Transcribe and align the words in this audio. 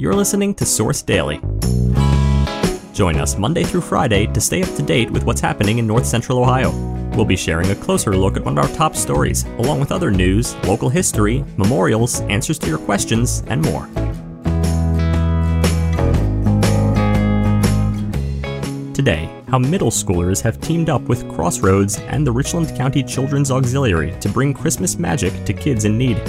You're 0.00 0.14
listening 0.14 0.54
to 0.54 0.64
Source 0.64 1.02
Daily. 1.02 1.40
Join 2.92 3.16
us 3.16 3.36
Monday 3.36 3.64
through 3.64 3.80
Friday 3.80 4.28
to 4.28 4.40
stay 4.40 4.62
up 4.62 4.72
to 4.76 4.82
date 4.82 5.10
with 5.10 5.24
what's 5.24 5.40
happening 5.40 5.78
in 5.78 5.88
North 5.88 6.06
Central 6.06 6.38
Ohio. 6.38 6.70
We'll 7.16 7.24
be 7.24 7.34
sharing 7.34 7.68
a 7.72 7.74
closer 7.74 8.16
look 8.16 8.36
at 8.36 8.44
one 8.44 8.56
of 8.56 8.64
our 8.64 8.76
top 8.76 8.94
stories, 8.94 9.42
along 9.58 9.80
with 9.80 9.90
other 9.90 10.12
news, 10.12 10.54
local 10.66 10.88
history, 10.88 11.44
memorials, 11.56 12.20
answers 12.20 12.60
to 12.60 12.68
your 12.68 12.78
questions, 12.78 13.42
and 13.48 13.60
more. 13.60 13.88
Today, 18.94 19.28
how 19.48 19.58
middle 19.58 19.90
schoolers 19.90 20.40
have 20.42 20.60
teamed 20.60 20.90
up 20.90 21.02
with 21.08 21.28
Crossroads 21.28 21.98
and 22.02 22.24
the 22.24 22.30
Richland 22.30 22.68
County 22.76 23.02
Children's 23.02 23.50
Auxiliary 23.50 24.16
to 24.20 24.28
bring 24.28 24.54
Christmas 24.54 24.96
magic 24.96 25.44
to 25.44 25.52
kids 25.52 25.84
in 25.84 25.98
need. 25.98 26.22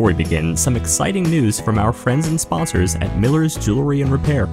Before 0.00 0.14
we 0.14 0.24
begin, 0.24 0.56
some 0.56 0.76
exciting 0.76 1.24
news 1.24 1.60
from 1.60 1.78
our 1.78 1.92
friends 1.92 2.26
and 2.26 2.40
sponsors 2.40 2.94
at 2.94 3.18
Miller's 3.18 3.54
Jewelry 3.54 4.00
and 4.00 4.10
Repair. 4.10 4.46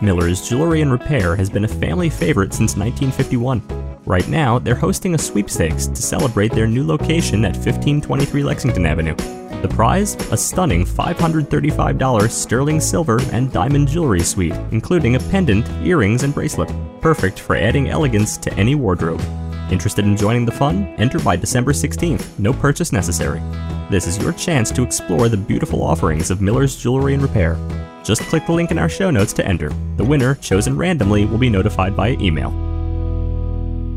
Miller's 0.00 0.48
Jewelry 0.48 0.80
and 0.80 0.90
Repair 0.90 1.36
has 1.36 1.50
been 1.50 1.66
a 1.66 1.68
family 1.68 2.08
favorite 2.08 2.54
since 2.54 2.78
1951. 2.78 3.60
Right 4.06 4.26
now, 4.26 4.58
they're 4.58 4.74
hosting 4.74 5.14
a 5.14 5.18
sweepstakes 5.18 5.86
to 5.86 6.00
celebrate 6.00 6.50
their 6.52 6.66
new 6.66 6.82
location 6.82 7.44
at 7.44 7.56
1523 7.56 8.42
Lexington 8.42 8.86
Avenue. 8.86 9.14
The 9.60 9.68
prize? 9.68 10.14
A 10.32 10.36
stunning 10.38 10.86
$535 10.86 12.30
sterling 12.30 12.80
silver 12.80 13.20
and 13.32 13.52
diamond 13.52 13.88
jewelry 13.88 14.20
suite, 14.20 14.56
including 14.70 15.16
a 15.16 15.20
pendant, 15.20 15.68
earrings, 15.86 16.22
and 16.22 16.32
bracelet. 16.32 16.72
Perfect 17.02 17.38
for 17.38 17.54
adding 17.54 17.90
elegance 17.90 18.38
to 18.38 18.54
any 18.54 18.74
wardrobe. 18.74 19.20
Interested 19.70 20.04
in 20.04 20.16
joining 20.16 20.44
the 20.44 20.52
fun? 20.52 20.94
Enter 20.96 21.18
by 21.18 21.34
December 21.34 21.72
16th. 21.72 22.38
No 22.38 22.52
purchase 22.52 22.92
necessary. 22.92 23.40
This 23.90 24.06
is 24.06 24.16
your 24.18 24.32
chance 24.32 24.70
to 24.70 24.82
explore 24.82 25.28
the 25.28 25.36
beautiful 25.36 25.82
offerings 25.82 26.30
of 26.30 26.40
Miller's 26.40 26.76
Jewelry 26.76 27.14
and 27.14 27.22
Repair. 27.22 27.56
Just 28.04 28.22
click 28.22 28.46
the 28.46 28.52
link 28.52 28.70
in 28.70 28.78
our 28.78 28.88
show 28.88 29.10
notes 29.10 29.32
to 29.32 29.46
enter. 29.46 29.70
The 29.96 30.04
winner, 30.04 30.36
chosen 30.36 30.76
randomly, 30.76 31.24
will 31.24 31.38
be 31.38 31.50
notified 31.50 31.94
via 31.94 32.12
email. 32.12 32.52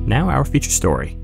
Now, 0.07 0.29
our 0.29 0.43
feature 0.43 0.71
story. 0.71 1.19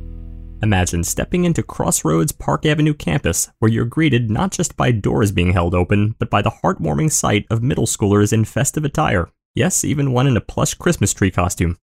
Imagine 0.61 1.03
stepping 1.03 1.45
into 1.45 1.63
Crossroads 1.63 2.31
Park 2.31 2.67
Avenue 2.67 2.93
campus, 2.93 3.49
where 3.57 3.71
you're 3.71 3.85
greeted 3.85 4.29
not 4.29 4.51
just 4.51 4.77
by 4.77 4.91
doors 4.91 5.31
being 5.31 5.53
held 5.53 5.73
open, 5.73 6.15
but 6.19 6.29
by 6.29 6.43
the 6.43 6.53
heartwarming 6.63 7.11
sight 7.11 7.47
of 7.49 7.63
middle 7.63 7.87
schoolers 7.87 8.31
in 8.31 8.45
festive 8.45 8.85
attire. 8.85 9.27
Yes, 9.55 9.83
even 9.83 10.11
one 10.11 10.27
in 10.27 10.37
a 10.37 10.41
plush 10.41 10.75
Christmas 10.75 11.13
tree 11.13 11.31
costume. 11.31 11.77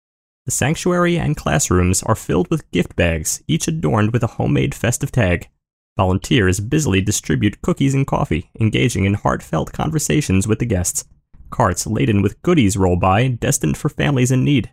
The 0.51 0.57
sanctuary 0.57 1.17
and 1.17 1.37
classrooms 1.37 2.03
are 2.03 2.17
filled 2.17 2.51
with 2.51 2.69
gift 2.73 2.97
bags, 2.97 3.41
each 3.47 3.69
adorned 3.69 4.13
with 4.13 4.25
a 4.25 4.35
homemade 4.35 4.75
festive 4.75 5.13
tag. 5.13 5.49
Volunteers 5.97 6.59
busily 6.59 7.01
distribute 7.01 7.63
cookies 7.63 7.95
and 7.95 8.05
coffee, 8.05 8.51
engaging 8.59 9.05
in 9.05 9.15
heartfelt 9.15 9.73
conversations 9.73 10.49
with 10.49 10.59
the 10.59 10.67
guests. 10.67 11.05
Carts 11.51 11.87
laden 11.87 12.21
with 12.21 12.43
goodies 12.43 12.77
roll 12.77 12.97
by, 12.97 13.29
destined 13.29 13.77
for 13.77 13.89
families 13.89 14.33
in 14.33 14.43
need. 14.43 14.73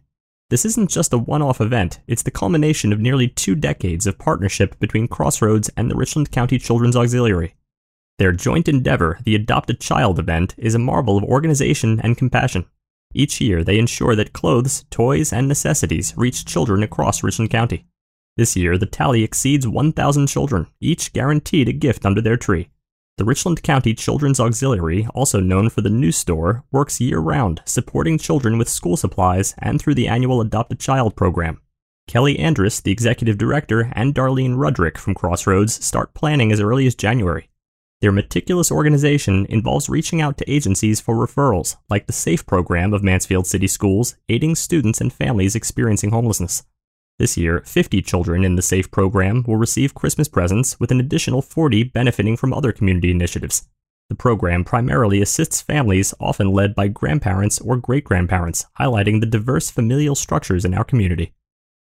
This 0.50 0.66
isn't 0.66 0.90
just 0.90 1.14
a 1.14 1.20
one 1.20 1.44
off 1.44 1.62
event, 1.62 2.00
it's 2.08 2.24
the 2.24 2.32
culmination 2.32 2.92
of 2.92 3.00
nearly 3.00 3.28
two 3.28 3.54
decades 3.54 4.08
of 4.08 4.18
partnership 4.18 4.80
between 4.80 5.08
Crossroads 5.08 5.70
and 5.78 5.92
the 5.92 5.96
Richland 5.96 6.32
County 6.32 6.58
Children's 6.58 6.96
Auxiliary. 6.96 7.54
Their 8.18 8.32
joint 8.32 8.68
endeavor, 8.68 9.20
the 9.26 9.36
Adopt 9.36 9.70
a 9.70 9.76
Child 9.76 10.18
event, 10.18 10.56
is 10.58 10.74
a 10.74 10.80
marvel 10.80 11.18
of 11.20 11.24
organization 11.24 12.02
and 12.02 12.18
compassion. 12.18 12.66
Each 13.14 13.42
year, 13.42 13.64
they 13.64 13.80
ensure 13.80 14.16
that 14.16 14.34
clothes, 14.34 14.86
toys, 14.90 15.32
and 15.34 15.48
necessities 15.48 16.14
reach 16.18 16.46
children 16.46 16.84
across 16.84 17.24
Richland 17.24 17.50
County. 17.50 17.86
This 18.36 18.56
year, 18.56 18.78
the 18.78 18.86
tally 18.86 19.24
exceeds 19.24 19.68
1,000 19.68 20.28
children, 20.28 20.68
each 20.80 21.14
guaranteed 21.14 21.68
a 21.68 21.74
gift 21.74 22.06
under 22.06 22.22
their 22.22 22.38
tree. 22.38 22.70
The 23.18 23.26
Richland 23.26 23.64
County 23.64 23.96
Children's 23.96 24.40
Auxiliary, 24.40 25.08
also 25.16 25.40
known 25.40 25.70
for 25.70 25.82
the 25.82 25.90
New 25.90 26.12
Store, 26.12 26.64
works 26.72 27.02
year 27.02 27.18
round, 27.18 27.64
supporting 27.66 28.20
children 28.20 28.60
with 28.60 28.70
school 28.70 28.96
supplies 28.96 29.56
and 29.58 29.82
through 29.82 29.96
the 29.96 30.08
annual 30.08 30.40
Adopt 30.40 30.72
a 30.74 30.76
Child 30.76 31.16
program. 31.16 31.60
Kelly 32.08 32.38
Andrus, 32.38 32.80
the 32.80 32.92
executive 32.92 33.40
director, 33.40 33.92
and 33.94 34.14
Darlene 34.14 34.56
Rudrick 34.56 35.00
from 35.00 35.16
Crossroads 35.16 35.84
start 35.84 36.14
planning 36.14 36.52
as 36.52 36.62
early 36.62 36.86
as 36.86 36.94
January. 36.94 37.50
Their 38.00 38.12
meticulous 38.12 38.72
organization 38.72 39.48
involves 39.50 39.90
reaching 39.90 40.22
out 40.22 40.38
to 40.38 40.52
agencies 40.52 41.02
for 41.02 41.16
referrals, 41.16 41.78
like 41.90 42.06
the 42.06 42.14
SAFE 42.14 42.46
program 42.46 42.94
of 42.94 43.02
Mansfield 43.02 43.48
City 43.48 43.66
Schools, 43.66 44.16
aiding 44.30 44.54
students 44.54 45.02
and 45.02 45.12
families 45.12 45.56
experiencing 45.56 46.12
homelessness. 46.12 46.64
This 47.18 47.38
year, 47.38 47.64
50 47.66 48.04
children 48.04 48.46
in 48.46 48.56
the 48.56 48.62
SAFE 48.62 48.92
program 48.92 49.44
will 49.48 49.56
receive 49.56 49.96
Christmas 49.96 50.28
presents, 50.28 50.80
with 50.80 50.92
an 50.92 51.00
additional 51.00 51.42
40 51.42 51.86
benefiting 51.86 52.38
from 52.38 52.54
other 52.54 52.72
community 52.72 53.10
initiatives. 53.10 53.68
The 54.10 54.16
program 54.16 54.64
primarily 54.64 55.20
assists 55.20 55.60
families 55.60 56.14
often 56.20 56.52
led 56.52 56.76
by 56.76 56.90
grandparents 56.90 57.60
or 57.60 57.78
great 57.78 58.04
grandparents, 58.04 58.68
highlighting 58.80 59.22
the 59.22 59.26
diverse 59.26 59.72
familial 59.72 60.14
structures 60.14 60.66
in 60.66 60.76
our 60.76 60.84
community. 60.84 61.34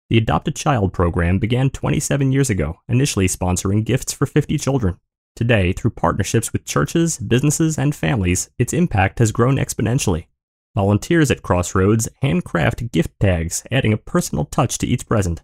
The 0.09 0.20
Adopt 0.20 0.47
a 0.47 0.52
Child 0.52 0.94
program 0.94 1.40
began 1.40 1.70
27 1.70 2.32
years 2.32 2.50
ago, 2.50 2.80
initially 2.88 3.28
sponsoring 3.28 3.84
gifts 3.84 4.14
for 4.14 4.26
50 4.26 4.58
children. 4.58 4.97
Today, 5.35 5.73
through 5.73 5.91
partnerships 5.91 6.53
with 6.53 6.63
churches, 6.63 7.18
businesses, 7.18 7.78
and 7.78 7.94
families, 7.94 8.50
its 8.57 8.72
impact 8.72 9.19
has 9.19 9.34
grown 9.34 9.57
exponentially. 9.57 10.28
Volunteers 10.75 11.29
at 11.29 11.41
Crossroads 11.41 12.07
handcraft 12.22 12.91
gift 12.91 13.12
tags, 13.19 13.63
adding 13.69 13.91
a 13.91 13.97
personal 13.97 14.46
touch 14.46 14.78
to 14.78 14.88
each 14.88 15.07
present. 15.07 15.44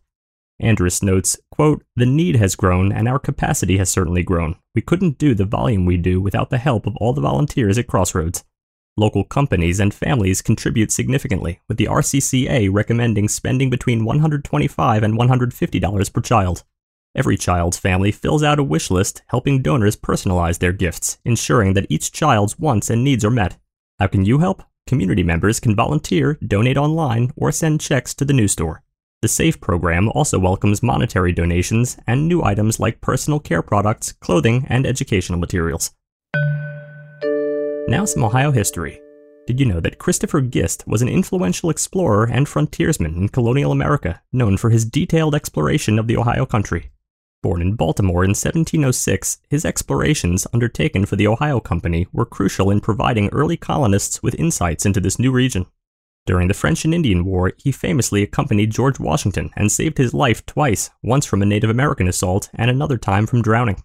Andrus 0.62 1.04
notes, 1.04 1.38
quote, 1.52 1.84
The 1.96 2.06
need 2.06 2.38
has 2.38 2.56
grown 2.56 2.92
and 2.92 3.08
our 3.08 3.20
capacity 3.20 3.78
has 3.78 3.90
certainly 3.90 4.24
grown. 4.24 4.56
We 4.76 4.82
couldn't 4.82 5.18
do 5.18 5.34
the 5.34 5.44
volume 5.44 5.86
we 5.86 5.98
do 5.98 6.22
without 6.22 6.52
the 6.52 6.58
help 6.58 6.86
of 6.86 6.96
all 6.98 7.14
the 7.14 7.22
volunteers 7.22 7.78
at 7.78 7.88
Crossroads. 7.88 8.46
Local 8.96 9.24
companies 9.24 9.80
and 9.80 9.94
families 9.94 10.42
contribute 10.42 10.92
significantly, 10.92 11.60
with 11.68 11.78
the 11.78 11.88
RCCA 11.88 12.70
recommending 12.72 13.28
spending 13.28 13.70
between 13.70 14.02
$125 14.06 15.04
and 15.04 15.18
$150 15.18 16.14
per 16.14 16.22
child. 16.22 16.64
Every 17.14 17.36
child's 17.36 17.78
family 17.78 18.12
fills 18.14 18.42
out 18.42 18.58
a 18.58 18.64
wish 18.64 18.90
list, 18.90 19.22
helping 19.28 19.62
donors 19.62 19.98
personalize 19.98 20.60
their 20.60 20.72
gifts, 20.72 21.18
ensuring 21.26 21.74
that 21.74 21.88
each 21.90 22.14
child's 22.14 22.58
wants 22.58 22.90
and 22.90 23.04
needs 23.04 23.26
are 23.26 23.30
met. 23.30 23.58
How 24.00 24.08
can 24.08 24.24
you 24.24 24.38
help? 24.38 24.64
Community 24.88 25.22
members 25.22 25.60
can 25.60 25.76
volunteer, 25.76 26.40
donate 26.48 26.78
online, 26.78 27.34
or 27.36 27.52
send 27.52 27.82
checks 27.82 28.14
to 28.14 28.24
the 28.24 28.34
New 28.34 28.48
Store. 28.48 28.82
The 29.22 29.28
SAFE 29.28 29.60
program 29.60 30.08
also 30.10 30.40
welcomes 30.40 30.82
monetary 30.82 31.34
donations 31.34 31.98
and 32.08 32.30
new 32.30 32.44
items 32.44 32.80
like 32.80 33.02
personal 33.02 33.42
care 33.42 33.62
products, 33.62 34.14
clothing, 34.14 34.66
and 34.70 34.88
educational 34.88 35.38
materials. 35.38 35.92
Now, 37.90 38.06
some 38.06 38.24
Ohio 38.24 38.52
history. 38.52 39.02
Did 39.48 39.60
you 39.60 39.66
know 39.66 39.82
that 39.82 39.98
Christopher 39.98 40.40
Gist 40.40 40.88
was 40.88 41.02
an 41.02 41.10
influential 41.10 41.70
explorer 41.70 42.24
and 42.24 42.48
frontiersman 42.48 43.16
in 43.16 43.28
colonial 43.28 43.74
America, 43.74 44.22
known 44.32 44.56
for 44.56 44.70
his 44.70 44.86
detailed 44.86 45.36
exploration 45.36 46.00
of 46.00 46.08
the 46.08 46.16
Ohio 46.16 46.46
country? 46.46 46.90
Born 47.44 47.62
in 47.64 47.74
Baltimore 47.74 48.24
in 48.24 48.32
1706, 48.32 49.40
his 49.50 49.66
explorations 49.66 50.46
undertaken 50.54 51.08
for 51.08 51.16
the 51.16 51.28
Ohio 51.28 51.60
Company 51.60 52.08
were 52.14 52.26
crucial 52.26 52.70
in 52.70 52.82
providing 52.82 53.30
early 53.30 53.58
colonists 53.58 54.22
with 54.22 54.36
insights 54.36 54.86
into 54.86 55.00
this 55.00 55.18
new 55.18 55.32
region. 55.32 55.66
During 56.28 56.48
the 56.48 56.54
French 56.54 56.86
and 56.86 56.94
Indian 56.94 57.26
War, 57.26 57.54
he 57.58 57.72
famously 57.72 58.22
accompanied 58.22 58.70
George 58.70 59.00
Washington 59.00 59.50
and 59.56 59.72
saved 59.72 59.98
his 59.98 60.14
life 60.14 60.46
twice, 60.46 60.92
once 61.02 61.26
from 61.26 61.42
a 61.42 61.48
Native 61.48 61.72
American 61.72 62.08
assault 62.08 62.52
and 62.54 62.70
another 62.70 62.98
time 62.98 63.26
from 63.26 63.42
drowning. 63.42 63.84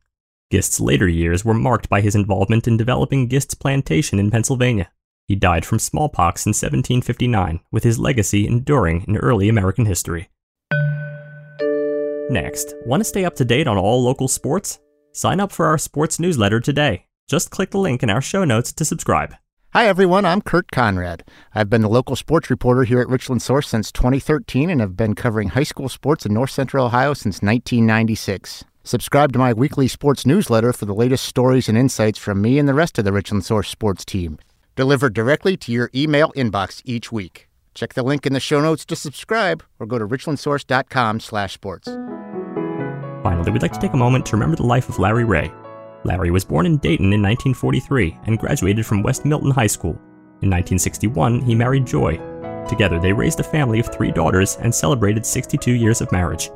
Gist's 0.50 0.78
later 0.78 1.08
years 1.08 1.42
were 1.42 1.54
marked 1.54 1.88
by 1.88 2.02
his 2.02 2.14
involvement 2.14 2.68
in 2.68 2.76
developing 2.76 3.26
Gist's 3.26 3.54
plantation 3.54 4.18
in 4.18 4.30
Pennsylvania. 4.30 4.90
He 5.26 5.34
died 5.34 5.64
from 5.64 5.78
smallpox 5.78 6.44
in 6.44 6.50
1759, 6.50 7.60
with 7.72 7.84
his 7.84 7.98
legacy 7.98 8.46
enduring 8.46 9.06
in 9.08 9.16
early 9.16 9.48
American 9.48 9.86
history. 9.86 10.28
Next, 12.28 12.74
want 12.84 13.02
to 13.02 13.04
stay 13.04 13.24
up 13.24 13.36
to 13.36 13.44
date 13.44 13.68
on 13.68 13.78
all 13.78 14.02
local 14.02 14.26
sports? 14.26 14.80
Sign 15.12 15.38
up 15.38 15.52
for 15.52 15.66
our 15.66 15.78
sports 15.78 16.18
newsletter 16.18 16.58
today. 16.58 17.04
Just 17.28 17.52
click 17.52 17.70
the 17.70 17.78
link 17.78 18.02
in 18.02 18.10
our 18.10 18.20
show 18.20 18.44
notes 18.44 18.72
to 18.72 18.84
subscribe. 18.84 19.36
Hi, 19.74 19.86
everyone. 19.86 20.24
I'm 20.24 20.40
Kurt 20.40 20.72
Conrad. 20.72 21.22
I've 21.54 21.70
been 21.70 21.82
the 21.82 21.88
local 21.88 22.16
sports 22.16 22.50
reporter 22.50 22.82
here 22.82 23.00
at 23.00 23.08
Richland 23.08 23.42
Source 23.42 23.68
since 23.68 23.92
2013 23.92 24.70
and 24.70 24.80
have 24.80 24.96
been 24.96 25.14
covering 25.14 25.50
high 25.50 25.62
school 25.62 25.88
sports 25.88 26.26
in 26.26 26.34
North 26.34 26.50
Central 26.50 26.86
Ohio 26.86 27.14
since 27.14 27.42
1996. 27.42 28.64
Subscribe 28.82 29.32
to 29.32 29.38
my 29.38 29.52
weekly 29.52 29.86
sports 29.86 30.26
newsletter 30.26 30.72
for 30.72 30.86
the 30.86 30.94
latest 30.94 31.26
stories 31.26 31.68
and 31.68 31.78
insights 31.78 32.18
from 32.18 32.42
me 32.42 32.58
and 32.58 32.68
the 32.68 32.74
rest 32.74 32.98
of 32.98 33.04
the 33.04 33.12
Richland 33.12 33.44
Source 33.44 33.68
sports 33.68 34.04
team, 34.04 34.40
delivered 34.74 35.14
directly 35.14 35.56
to 35.58 35.70
your 35.70 35.92
email 35.94 36.32
inbox 36.32 36.82
each 36.84 37.12
week. 37.12 37.48
Check 37.72 37.94
the 37.94 38.02
link 38.02 38.26
in 38.26 38.32
the 38.32 38.40
show 38.40 38.60
notes 38.60 38.84
to 38.86 38.96
subscribe 38.96 39.62
or 39.78 39.86
go 39.86 39.98
to 39.98 40.06
richlandsource.com/sports. 40.06 42.15
Finally, 43.46 43.60
we'd 43.60 43.62
like 43.62 43.72
to 43.74 43.78
take 43.78 43.92
a 43.92 43.96
moment 43.96 44.26
to 44.26 44.32
remember 44.34 44.56
the 44.56 44.66
life 44.66 44.88
of 44.88 44.98
Larry 44.98 45.22
Ray. 45.22 45.52
Larry 46.02 46.32
was 46.32 46.44
born 46.44 46.66
in 46.66 46.78
Dayton 46.78 47.12
in 47.12 47.22
1943 47.22 48.18
and 48.24 48.40
graduated 48.40 48.84
from 48.84 49.04
West 49.04 49.24
Milton 49.24 49.52
High 49.52 49.68
School. 49.68 49.92
In 50.42 50.50
1961, 50.50 51.42
he 51.42 51.54
married 51.54 51.86
Joy. 51.86 52.18
Together, 52.68 52.98
they 52.98 53.12
raised 53.12 53.38
a 53.38 53.44
family 53.44 53.78
of 53.78 53.86
three 53.86 54.10
daughters 54.10 54.56
and 54.56 54.74
celebrated 54.74 55.24
62 55.24 55.70
years 55.70 56.00
of 56.00 56.10
marriage. 56.10 56.50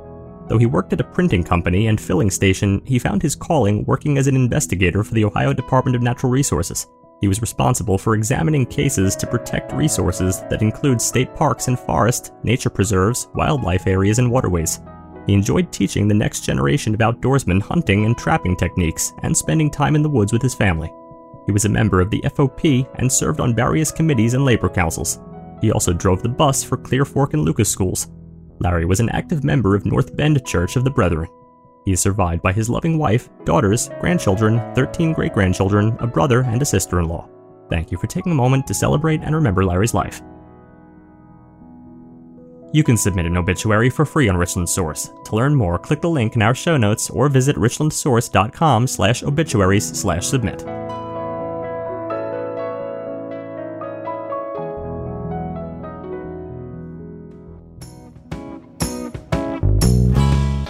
Though 0.49 0.59
he 0.59 0.67
worked 0.67 0.93
at 0.93 1.01
a 1.01 1.05
printing 1.05 1.45
company 1.45 1.87
and 1.87 2.01
filling 2.01 2.29
station, 2.29 2.83
he 2.85 2.99
found 2.99 3.23
his 3.23 3.37
calling 3.37 3.85
working 3.85 4.19
as 4.19 4.27
an 4.27 4.35
investigator 4.35 5.05
for 5.05 5.15
the 5.15 5.25
Ohio 5.25 5.53
Department 5.53 5.95
of 5.95 6.03
Natural 6.03 6.33
Resources. 6.33 6.89
He 7.21 7.29
was 7.29 7.41
responsible 7.41 7.99
for 7.99 8.17
examining 8.17 8.67
cases 8.67 9.15
to 9.15 9.29
protect 9.29 9.73
resources 9.75 10.41
that 10.51 10.61
include 10.61 11.01
state 11.01 11.37
parks 11.37 11.69
and 11.69 11.79
forests, 11.79 12.33
nature 12.43 12.71
preserves, 12.71 13.29
wildlife 13.37 13.87
areas, 13.87 14.19
and 14.19 14.29
waterways. 14.29 14.81
He 15.31 15.35
enjoyed 15.35 15.71
teaching 15.71 16.09
the 16.09 16.15
next 16.15 16.41
generation 16.41 16.93
of 16.93 16.99
outdoorsmen 16.99 17.63
hunting 17.63 18.05
and 18.05 18.19
trapping 18.19 18.57
techniques 18.57 19.13
and 19.23 19.37
spending 19.37 19.71
time 19.71 19.95
in 19.95 20.03
the 20.03 20.09
woods 20.09 20.33
with 20.33 20.43
his 20.43 20.57
family. 20.57 20.93
He 21.47 21.53
was 21.53 21.67
a 21.67 21.69
member 21.69 22.01
of 22.01 22.11
the 22.11 22.21
FOP 22.35 22.85
and 22.97 23.13
served 23.13 23.39
on 23.39 23.55
various 23.55 23.93
committees 23.93 24.35
and 24.35 24.45
labor 24.45 24.69
councils. 24.69 25.21
He 25.61 25.71
also 25.71 25.93
drove 25.93 26.21
the 26.21 26.29
bus 26.29 26.65
for 26.65 26.77
Clear 26.77 27.05
Fork 27.05 27.33
and 27.33 27.45
Lucas 27.45 27.71
schools. 27.71 28.09
Larry 28.59 28.85
was 28.85 28.99
an 28.99 29.09
active 29.11 29.45
member 29.45 29.77
of 29.77 29.87
North 29.87 30.17
Bend 30.17 30.45
Church 30.45 30.75
of 30.75 30.83
the 30.83 30.91
Brethren. 30.91 31.29
He 31.85 31.93
is 31.93 32.01
survived 32.01 32.43
by 32.43 32.53
his 32.53 32.69
loving 32.69 32.99
wife, 32.99 33.29
daughters, 33.45 33.89
grandchildren, 34.01 34.61
13 34.75 35.13
great 35.13 35.33
grandchildren, 35.33 35.97
a 36.01 36.09
brother, 36.09 36.43
and 36.43 36.61
a 36.61 36.65
sister 36.65 36.99
in 36.99 37.07
law. 37.07 37.29
Thank 37.69 37.93
you 37.93 37.99
for 37.99 38.09
taking 38.09 38.33
a 38.33 38.35
moment 38.35 38.67
to 38.67 38.75
celebrate 38.75 39.21
and 39.21 39.37
remember 39.37 39.65
Larry's 39.65 39.95
life. 39.95 40.23
You 42.73 42.85
can 42.85 42.97
submit 42.97 43.27
an 43.27 43.37
obituary 43.37 43.91
for 43.91 44.05
free 44.05 44.29
on 44.29 44.37
Richland 44.37 44.69
Source. 44.69 45.11
To 45.25 45.37
learn 45.37 45.55
more, 45.55 45.79
click 45.79 46.01
the 46.01 46.09
link 46.09 46.37
in 46.37 46.43
our 46.43 46.55
show 46.55 46.77
notes 46.77 47.11
or 47.11 47.29
visit 47.29 47.57
richlandsource.com 47.57 48.87
slash 48.87 49.23
obituaries 49.23 49.87
slash 49.99 50.27
submit. 50.27 50.65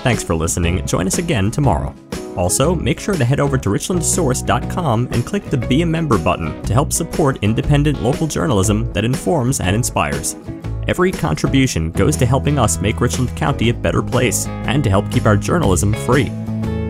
Thanks 0.03 0.25
for 0.25 0.35
listening. 0.35 0.87
Join 0.87 1.06
us 1.06 1.19
again 1.19 1.50
tomorrow. 1.50 1.94
Also, 2.37 2.75
make 2.75 2.99
sure 2.99 3.14
to 3.14 3.25
head 3.25 3.38
over 3.38 3.58
to 3.58 3.69
richlandsource.com 3.69 5.08
and 5.12 5.26
click 5.26 5.44
the 5.50 5.58
Be 5.58 5.82
a 5.82 5.87
Member 5.87 6.17
button 6.17 6.62
to 6.62 6.73
help 6.73 6.93
support 6.93 7.38
independent 7.43 8.03
local 8.03 8.26
journalism 8.26 8.91
that 8.94 9.05
informs 9.05 9.61
and 9.61 9.76
inspires. 9.76 10.37
Every 10.88 11.12
contribution 11.12 11.91
goes 11.93 12.17
to 12.17 12.27
helping 12.27 12.59
us 12.59 12.81
make 12.81 13.00
Richland 13.00 13.37
County 13.37 13.69
a 13.69 13.75
better 13.75 14.03
place 14.03 14.47
and 14.47 14.82
to 14.85 14.91
help 14.91 15.11
keep 15.11 15.27
our 15.27 15.37
journalism 15.37 15.93
free. 15.93 16.31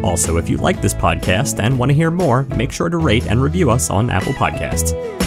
Also, 0.03 0.37
if 0.39 0.49
you 0.49 0.57
like 0.57 0.81
this 0.81 0.95
podcast 0.95 1.63
and 1.63 1.79
want 1.79 1.91
to 1.91 1.95
hear 1.95 2.11
more, 2.11 2.45
make 2.57 2.73
sure 2.73 2.89
to 2.89 2.97
rate 2.97 3.27
and 3.27 3.43
review 3.43 3.71
us 3.71 3.91
on 3.91 4.09
Apple 4.09 4.33
Podcasts. 4.33 5.20